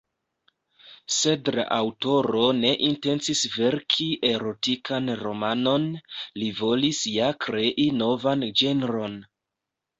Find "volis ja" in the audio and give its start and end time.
6.65-7.31